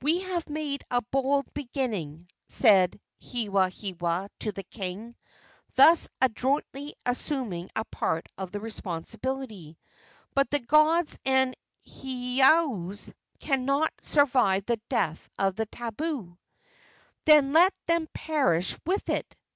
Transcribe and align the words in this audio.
"We 0.00 0.20
have 0.20 0.48
made 0.48 0.84
a 0.88 1.02
bold 1.02 1.52
beginning," 1.52 2.28
said 2.46 3.00
Hewahewa 3.20 4.28
to 4.38 4.52
the 4.52 4.62
king, 4.62 5.16
thus 5.74 6.08
adroitly 6.22 6.94
assuming 7.04 7.70
a 7.74 7.84
part 7.86 8.28
of 8.38 8.52
the 8.52 8.60
responsibility; 8.60 9.76
"but 10.32 10.48
the 10.52 10.60
gods 10.60 11.18
and 11.24 11.56
heiaus 11.84 13.12
cannot 13.40 13.90
survive 14.00 14.64
the 14.64 14.80
death 14.88 15.28
of 15.40 15.56
the 15.56 15.66
tabu." 15.66 16.36
"Then 17.24 17.52
let 17.52 17.74
them 17.86 18.06
perish 18.14 18.76
with 18.86 19.08
it!" 19.08 19.34